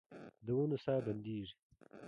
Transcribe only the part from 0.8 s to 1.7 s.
ساه بندیږې